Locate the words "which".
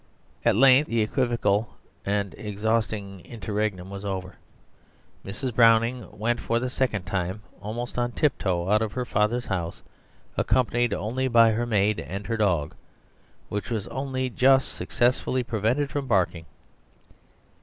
13.47-13.69